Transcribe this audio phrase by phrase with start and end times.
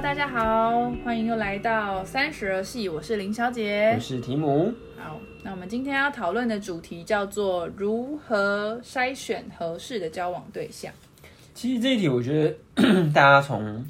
[0.00, 4.72] Hello，大家好，欢迎又来到三十而戏，我是林小姐，我是提姆。
[4.96, 10.90] 好，那我们今天要讨论的主题叫做如何筛选合适的交往对象。
[11.52, 12.42] 其实这一题，我觉
[12.74, 12.82] 得
[13.12, 13.84] 大家从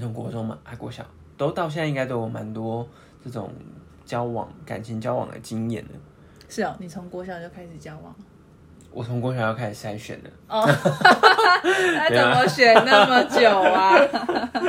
[0.00, 1.04] 从国中嘛，还国小，
[1.36, 2.88] 都到现在应该都有蛮多
[3.22, 3.52] 这种
[4.06, 5.90] 交往、感情交往的经验的。
[6.48, 8.16] 是哦，你从国小就开始交往？
[8.96, 10.30] 我从国小要开始筛选的。
[10.48, 10.64] 哦，
[11.62, 13.92] 那怎么选那么久啊？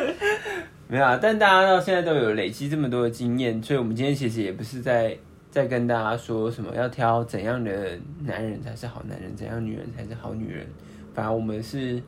[0.89, 5.17] 没有啊，但大家到现在都有累积这么多的经验，所以我们今天其实也不是在
[5.49, 10.67] 在跟大家说什么要挑怎样的男人才是好男人，怎样女人才是好女人。
[11.13, 12.01] 反而我们是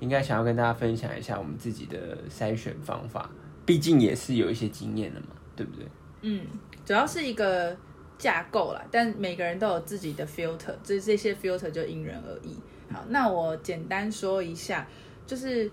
[0.00, 1.98] 应该想要跟大家分享一下我们自己的
[2.30, 3.28] 筛选方法，
[3.66, 5.86] 毕竟也是有一些经验的嘛，对不对？
[6.22, 6.40] 嗯，
[6.86, 7.76] 主要是一个。
[8.18, 12.56] 架构啦，但每个人都有自己的 filter，这这些 filter 就因人而异。
[12.90, 14.86] 好，那我简单说一下，
[15.26, 15.70] 就是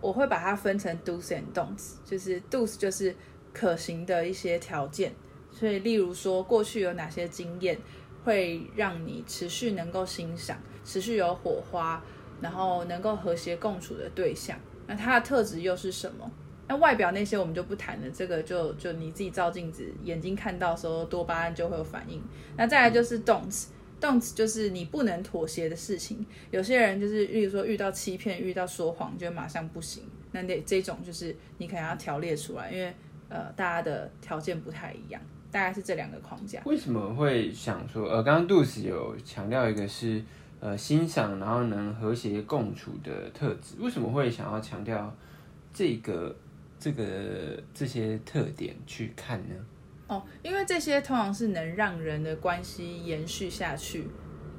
[0.00, 3.14] 我会把它分成 do's and don'ts，就是 do's 就是
[3.52, 5.12] 可行的一些条件，
[5.50, 7.78] 所以例如说过去有哪些经验
[8.24, 12.02] 会让你持续能够欣赏，持续有火花，
[12.40, 16.30] 然后能够和谐共处的对象，那它的特质又是什么？
[16.66, 22.22] 那外表那些我们就不谈了，这个就就你自己照镜子，眼睛看到时候多巴胺就会有反应。
[22.56, 26.24] 那再来就是 don'ts，don'ts 就是你不能妥协的事情。
[26.50, 30.04] 有些人就是，例如说遇到欺骗、遇到说谎，就马上不行。
[30.32, 32.94] 那那这种就是你可能要条列出来，因为
[33.28, 36.62] 呃大家的条件不太一样，大概是这两个框架。
[36.64, 40.24] 为什么会想说，呃，刚刚杜斯有强调一个是
[40.60, 45.14] 呃欣赏，然后能和谐共处的特质，为什么会想要强调
[45.74, 46.34] 这个？
[46.78, 47.04] 这个
[47.72, 49.54] 这些特点去看呢？
[50.06, 54.06] 哦，因为这些通常是能让人的关系延续下去，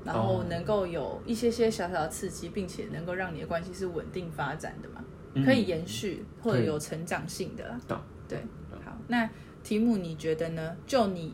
[0.03, 5.05] 然后能够有一些些小小的刺激，并且能够让你的关系是稳定发展的嘛，
[5.45, 7.79] 可以延续或者有成长性的。
[8.27, 8.39] 对，
[8.83, 9.29] 好，那
[9.63, 10.75] 题目你觉得呢？
[10.87, 11.31] 就你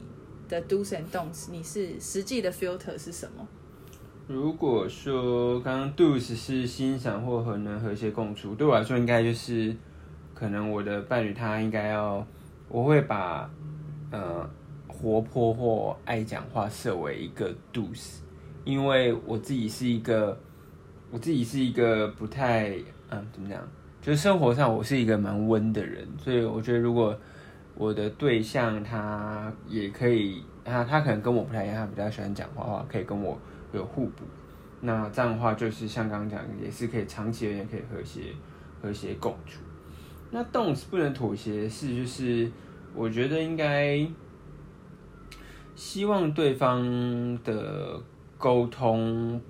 [0.49, 3.47] 的 do's and don'ts，你是实际的 filter 是什么？
[4.27, 9.73] 如果说刚刚 do's 是欣赏或和能和谐共处，对我来说应该就是。
[10.41, 12.25] 可能我的伴侣他应该要，
[12.67, 13.47] 我会把
[14.09, 14.49] 呃
[14.87, 18.23] 活泼或爱讲话设为一个度 s
[18.63, 20.35] 因为我自己是一个
[21.11, 22.75] 我自己是一个不太
[23.09, 23.61] 嗯怎么讲，
[24.01, 27.15] 就是生活上我是一个蛮温的人，所以我觉得如果
[27.75, 33.37] 我的对象他也可以，他他可能跟我不太一样，他比较喜欢讲话的话，可以跟我
[33.73, 34.23] 有互补，
[34.79, 38.33] 那这样的话就是像刚刚讲，也是可以长期而言可以和谐
[38.81, 39.61] 和谐共处。
[40.31, 42.49] 那动词不能妥协是，就是
[42.95, 44.07] 我觉得应该
[45.75, 48.01] 希望对方的
[48.37, 49.41] 沟通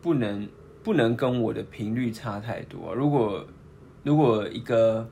[0.00, 0.48] 不能
[0.82, 2.94] 不能跟我的频率差太多。
[2.94, 3.46] 如果
[4.02, 5.06] 如果一个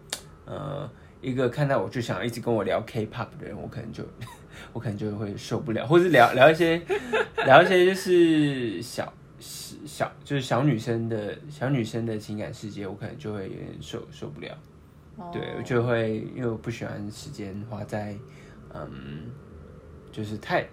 [0.46, 4.02] 呃一个看到我就想一直跟我聊 K-pop 的人，我可能就
[4.72, 6.80] 我可能就会受不了，或者聊聊一些
[7.44, 14.56] 聊一些就是小小就是小女生的小女生的情感世界，我可能就会有点受受不了。
[15.32, 18.16] 对，我就会因为我不喜欢时间花在，
[18.72, 19.30] 嗯，
[20.10, 20.66] 就是太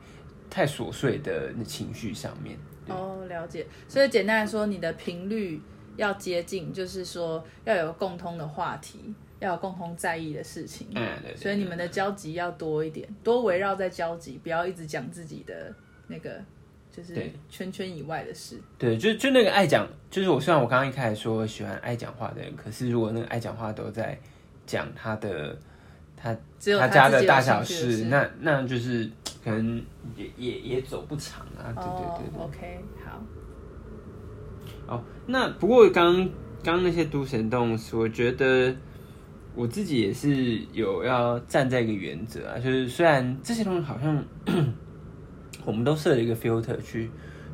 [0.50, 2.58] 太琐碎的情绪上面。
[2.88, 3.68] 哦，了解。
[3.88, 5.62] 所以简单来说，你的频率
[5.97, 10.88] 要接近，就是说要有共通的话题，要有共同在意的事情。
[10.96, 11.35] 嗯，对。
[11.35, 15.74] 所以你们的交集要多一点，多围绕在交集，不要一直讲自己的
[16.08, 16.41] 那个
[16.90, 18.58] 就是圈圈以外的事。
[18.78, 24.18] 对，就就那个爱讲，就是我虽然我刚刚一开始说喜欢爱讲话的人，可是如果那个爱讲话都在。
[24.67, 25.57] 讲他的
[26.16, 26.38] 他
[26.78, 29.09] 他家的大小事，那那就是
[29.44, 29.81] 可能
[30.16, 31.73] 也也也走不长啊。
[31.73, 34.95] 对对对，OK，好。
[34.95, 36.29] 哦，那不过刚
[36.63, 38.75] 刚那些都神动，我觉得
[39.55, 44.23] 我自己也是有要站在一个原则啊，就是虽然这些东西好像
[45.66, 47.09] 我们都设了一个 filter 去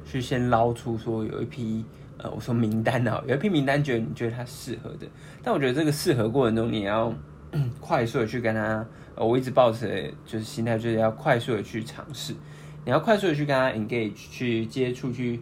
[0.05, 1.85] 去先捞出说有一批。
[2.23, 5.05] 呃，我说名单啊，有一批名单，觉得你觉得他适合的，
[5.43, 7.13] 但我觉得这个适合过程中，你要
[7.81, 8.85] 快速的去跟他，
[9.15, 12.33] 我一直抱持就是心态，就是要快速的去尝试，
[12.85, 15.41] 你要快速的去跟他 engage，去接触，去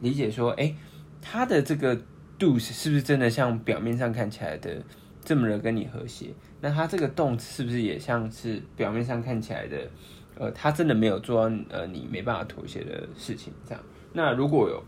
[0.00, 0.74] 理解说，哎，
[1.20, 1.94] 他的这个
[2.38, 4.82] do 是不是真的像表面上看起来的
[5.22, 6.28] 这么的跟你和谐？
[6.62, 9.76] 那他这个动词是不是也像是表面上看起来的，
[10.38, 13.52] 呃，他真的没有做到呃你没办法妥协的事情？
[13.68, 13.84] 这样，
[14.14, 14.82] 那如果有。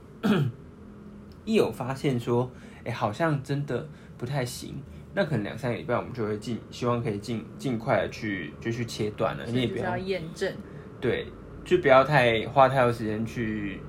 [1.44, 2.50] 一有发现说，
[2.84, 3.86] 哎，好像真的
[4.16, 4.74] 不太行，
[5.14, 10.52] 那可能两三个礼拜我们就会尽希望可以尽尽快的去就去切断了，你也不要验证，
[11.00, 11.26] 对，
[11.64, 13.80] 就不要太花太多时间去，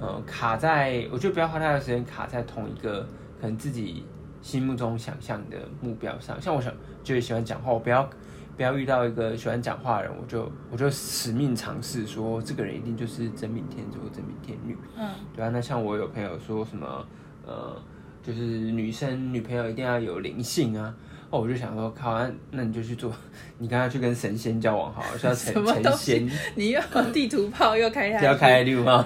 [0.00, 3.00] 呃，卡在，我就不要花太多时间卡在同一个
[3.40, 4.04] 可能自己
[4.42, 6.40] 心目中想象的目标上。
[6.40, 6.72] 像我想
[7.02, 8.08] 就是喜欢讲话，我不要
[8.56, 14.76] 不要遇到一个喜欢讲话的人，我就我就死命尝试说这个人一定就是真命天子或真命天女。
[14.96, 17.06] 嗯，对啊，那像我有朋友说什么
[17.46, 17.76] 呃，
[18.22, 20.94] 就是女生女朋友一定要有灵性啊。
[21.28, 23.12] 哦，我就想说，靠，那那你就去做，
[23.58, 26.80] 你刚刚去跟神仙交往好了，是要 成成仙，你又
[27.12, 29.04] 地图炮又开下要开六号，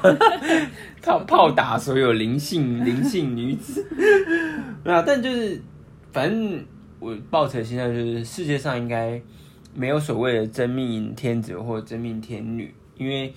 [1.03, 3.87] 炮炮打所有灵性灵性女子。
[4.85, 5.63] 没有，但就是
[6.13, 6.63] 反正
[7.01, 9.21] 我抱持的心态就是，世界上应该
[9.75, 13.35] 没有所谓的真命天子或真命天女，因为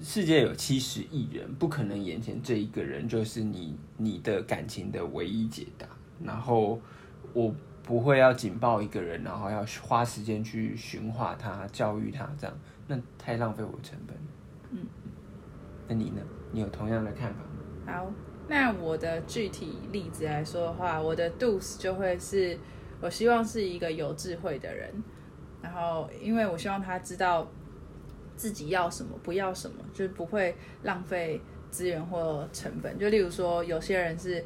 [0.00, 5.86] 世界有七十亿人，不可能眼前这一个人就是你你的感情的唯一解答。
[6.22, 6.80] 然后
[7.32, 7.52] 我
[7.82, 14.16] 不会要紧抱一个人，然后要花时间去驯化他、教育他，这样那太浪费我的成本。
[14.70, 14.78] 嗯，
[15.88, 16.22] 那你呢？
[16.52, 17.92] 你有同样的看法吗？
[17.92, 18.12] 好，
[18.48, 22.58] 那我的具体例子来说的话，我的 do's 就会是
[23.00, 24.92] 我希望是一个有智慧的人，
[25.62, 27.50] 然后因为我希望他知道
[28.36, 32.98] 自己要什么，不要什么，就是不会浪费资源或成本。
[32.98, 34.44] 就例如说，有些人是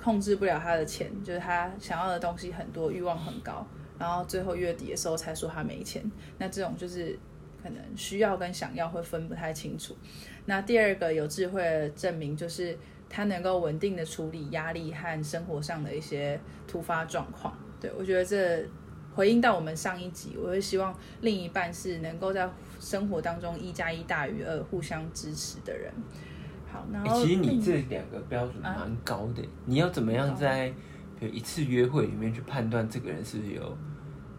[0.00, 3.66] 控制不了他的钱，就是他想要的东西很多，欲望很高，
[3.98, 6.02] 然后最后月底的时候才说他没钱，
[6.38, 7.16] 那这种就是
[7.62, 9.96] 可能需要跟想要会分不太清楚。
[10.46, 12.76] 那第二个有智慧的证明就是
[13.08, 17.56] 他能够稳定的处理压力和生活上的一些突发状况。
[17.82, 18.64] 对我觉得这
[19.12, 22.48] 回应到我们上一集，我会希望另一半是能够在
[22.78, 25.92] 生活当中一加一大于二，互相支持的人。
[26.72, 30.72] 好，然后、欸其实你这两个标准蛮高的，你要怎么样在
[31.18, 33.76] 比如一次约会里面去判断这个人是不是有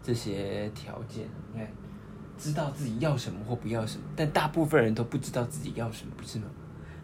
[0.02, 1.28] 这些条件？
[1.52, 1.68] 你看，
[2.38, 6.46] 知道自己要什么或不要什么，但大部分人都不知道自己要什么，不是吗？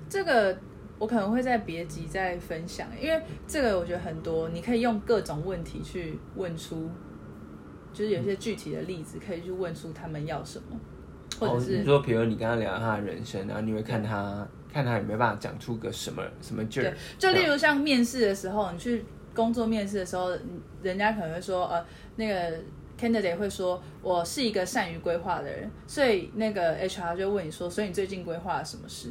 [0.08, 0.58] 这个
[1.00, 6.90] 我可能会在别集再分享，因为这个我觉得很多，你可以用各种问题去问出，
[7.90, 10.78] 就是有些具体的例子可以去问出他们要什么，
[11.40, 16.90] 或者哦、是、你说，比如你跟他聊他的人生，然后你会看他看他有没有办法讲出个什么什么劲儿。
[16.90, 19.02] 对，就例如像面试的时候，你去
[19.34, 21.82] 工作面试的时候，嗯人家可能会说，呃，
[22.16, 22.58] 那个
[23.00, 29.10] candidate 会说，我是一个善于规划的人，所以那个 HR 就问你说，所以你最近规划了什么事？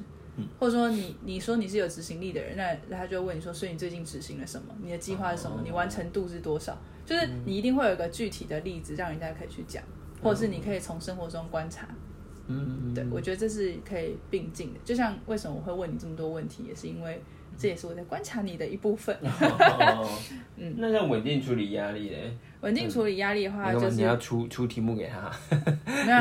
[0.60, 4.74] 或者说你你说你是有执行力的人，那他就问你说，所以你最近执行了什么？
[4.82, 5.62] 你的计划是什么？
[5.64, 6.78] 你完成度是多少？
[7.06, 9.84] 就是你一定会有一个具体的例子，让人家可以去讲，
[10.22, 11.88] 或者是你可以从生活中观察。
[12.48, 14.80] 嗯，对，我觉得这是可以并进的。
[14.84, 17.22] 就像为什么我会问你这么多问题，也是因为
[17.58, 19.16] 这也是我在观察你的一部分。
[19.22, 20.20] 哦
[20.58, 25.32] 嗯，那像稳定处理压力嘞，稳定处理压力的话，就是你要出出题目给他，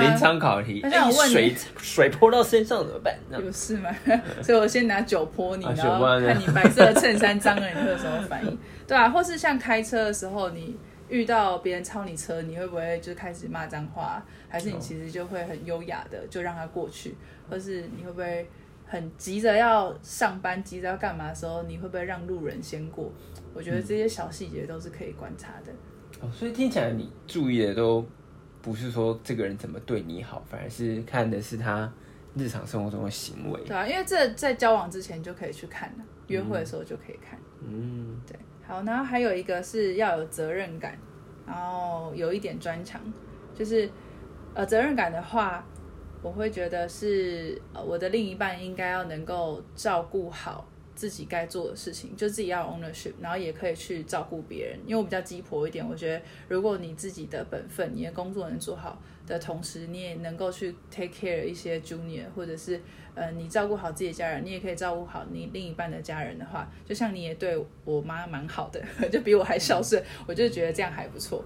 [0.01, 3.17] 临场考题，那像我问水水泼到身上怎么办？
[3.31, 3.91] 有事吗？
[4.43, 8.59] 所以我先拿酒泼你，啊然后看你 白色的衬衫脏了，你会有什么反应？
[8.87, 10.77] 对啊，或是像开车的时候，你
[11.09, 14.23] 遇到别人超你车，你会不会就开始骂脏话？
[14.49, 17.15] 还是你其实就会很优雅的就让他过去？
[17.51, 18.49] 或是你会不会
[18.87, 23.13] 很急着要上班、急着要干嘛的时候，你会不会让路人先过？
[23.55, 25.73] 我觉得这些小细节都是可以观察的。
[26.21, 28.05] 哦，所以听起来你注意的都
[28.69, 31.91] 不是说这个人怎么对你好，反而是看的是他
[32.37, 33.59] 日常生活中的行为。
[33.65, 37.39] 对啊，因为这在交往之前就可以去看了，约会的时候就可以看。
[37.67, 40.99] 嗯，对，好，然后还有一个是要有责任感，
[41.47, 43.01] 然后有一点专长，
[43.55, 43.89] 就是
[44.53, 45.65] 呃责任感的话，
[46.21, 50.69] 我会觉得是呃我的另一半应该要能够照顾好
[50.99, 54.77] 自己该做的事情，就自己要 ownership，然后也可以去照顾别人。
[54.85, 62.81] 因为我比较鸡婆一点，我觉得如果你自己的本分、你的工作能做好的同时，你也能够去 take care 一些 junior，或者是
[63.15, 71.45] 呃你照顾好自己的家人，你也可以照顾好你另一半的家人的话，就像你也对我妈蛮好的， 就比我还孝顺，我就觉得这样还不错。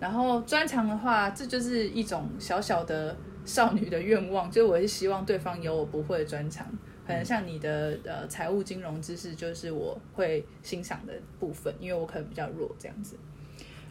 [0.00, 6.66] 然后专长的话，这就是一种小小的少女的愿望，就我是希望对方有我不会的专长，
[7.06, 13.16] 可能像你的呃财务金融知识，就是我会欣赏的部分，因为我可能比较弱这样子。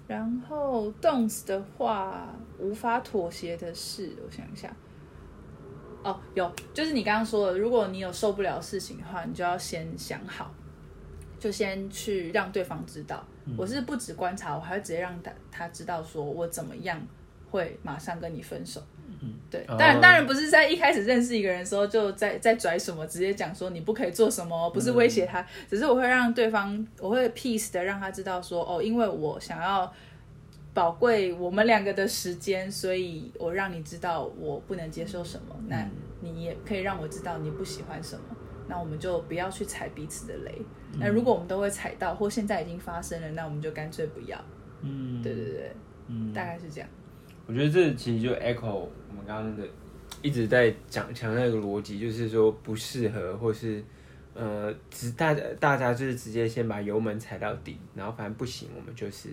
[0.07, 4.75] 然后 don'ts 的话，无法妥协的事，我想一下。
[6.03, 10.53] 哦，有，就是你刚刚说的，如果你有受不了事情的话，你就要先想好，
[11.39, 13.25] 就先去让对方知道。
[13.57, 17.01] 我是不止观察，我还会直接让他他知道，说我怎么样
[17.49, 18.81] 会马上跟你分手。
[19.49, 19.75] 对，哦。
[19.77, 29.91] 当然当然不是在一开始认识一个人的时候就在在拽什么，直接讲说你不可以做什么，不是威胁他，只是我会让对方，我会 peace 的让他知道说，哦，因为我想要
[30.73, 35.87] 宝贵我们两个的时间，所以我让你知道我不能接受什么，那
[36.21, 38.35] 你也可以让我知道你不喜欢什么，
[38.67, 40.61] 那我们就不要去踩彼此的雷。
[40.99, 44.39] 那如果我们都会踩到，或现在已经发生了，那我们就干脆不要。
[44.81, 45.71] 嗯，对对对，
[46.07, 46.89] 嗯，大概是这样。
[47.45, 49.67] 我觉得这其实就 echo 我们刚刚的
[50.21, 53.83] 一直在讲强调一个逻辑，就是说不适合，或是
[54.33, 59.29] 呃，直大大家就是直接先把油门踩到底，然后反正不行，我们就是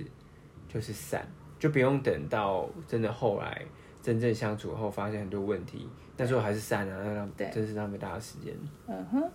[0.68, 1.24] 就是散，
[1.58, 3.62] 就不用等到真的后来
[4.02, 8.52] 真正相处后发现很多问题，那时候还是散啊，那真是浪费大家时间。
[8.88, 9.30] 嗯哼，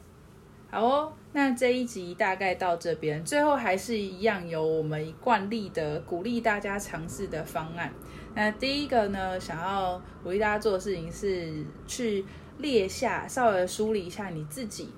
[0.69, 7.91] 好哦，那这一集大概到这边，最后还是一样有我们惯例的鼓励大家尝试的方案。
[8.35, 12.25] 那第一个呢，想要鼓励大家做的事情是去
[12.57, 14.89] 列下，稍微梳理一下你自己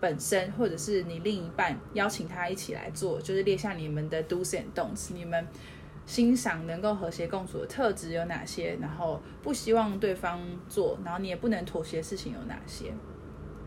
[0.00, 5.46] 本身，或者是你另一半邀请他一起来做，就是列下你们的 do's and don'ts，你们
[6.06, 12.94] 欣赏能够和谐共处的特质有哪些，然后不希望对方做，然后你也不能妥协的事情有哪些。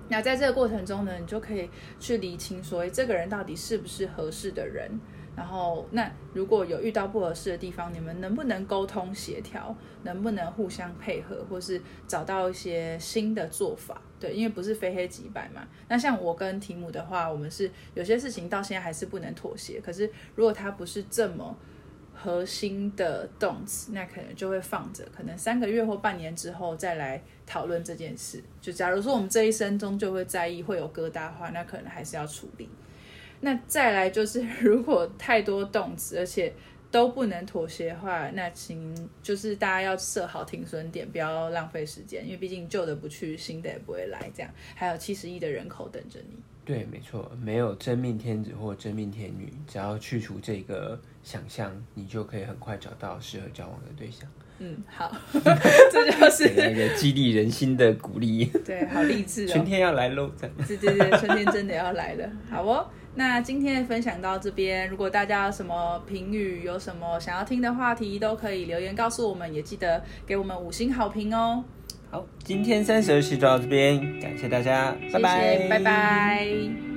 [0.07, 1.69] 那在这个过程中呢，你就可以
[1.99, 4.99] 去理清说，诶这个人到底是不是合适的人。
[5.39, 9.73] 然后，那如果有遇到不合适的地方，你们能不能沟通协调？
[10.03, 14.01] 能不能互相配合，或是找到一些新的做法？
[14.19, 15.65] 对，因为不是非黑即白嘛。
[15.87, 19.79] 那像我跟提姆的话，我们是有些事情到现在还是不能妥协。
[19.79, 21.55] 可是如果他不是这么
[22.13, 28.43] 核心的动词，那可能就会放着，可能三个月或半年之后再来讨论这件事。
[28.59, 32.67] 就假如说我们这一生中就会在意会有疙瘩的话，那可能还是要处理。
[33.41, 36.53] 那再来就是， 如果太多动词，而且
[36.91, 44.29] 都不能妥协的话，那请就是大家要设好停损点，不要浪费时间，因为毕竟旧的不去，新的也不会来。
[44.33, 46.35] 这样还有七十亿的人口等着你。
[46.65, 54.29] 对，没错，没有真命天子或真命天女，只要去除这个想象，你就可以很快找到适合交往的对象。
[54.59, 58.45] 嗯，好， 这就是那个激励人心的鼓励。
[58.65, 59.47] 对，好励志哦。
[59.47, 60.29] 春天要来喽！
[60.37, 62.29] 对对对，春天真的要来了。
[62.49, 62.85] 好哦，
[63.15, 71.63] 那今天的分享到这边，如果大家有什么评语，有什么想要听的话题，都可以留言告诉我们，也记得给我们五星好评哦。
[72.11, 76.88] 好，今天三十二期就到这边，感谢大家，拜拜，拜拜。